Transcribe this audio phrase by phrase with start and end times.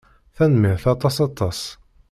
[0.35, 1.59] Tanemmirt aṭas aṭas.